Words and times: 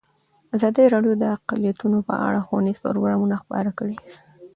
ازادي 0.55 0.85
راډیو 0.93 1.13
د 1.21 1.23
اقلیتونه 1.35 1.97
په 2.07 2.13
اړه 2.27 2.39
ښوونیز 2.47 2.77
پروګرامونه 2.85 3.35
خپاره 3.43 3.69
کړي. 3.79 3.97